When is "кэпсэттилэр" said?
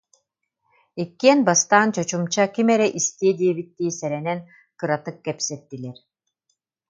5.25-5.97